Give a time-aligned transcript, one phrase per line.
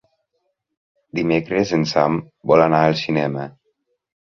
[1.21, 2.19] Dimecres en Sam
[2.55, 3.51] vol anar al cinema.